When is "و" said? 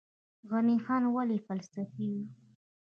2.13-2.17